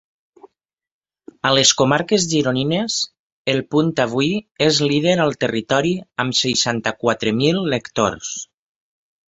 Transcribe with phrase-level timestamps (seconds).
[1.49, 2.95] A les comarques gironines,
[3.53, 4.33] El Punt Avui
[4.71, 5.95] és líder al territori
[6.27, 8.37] amb seixanta-quatre mil lectors.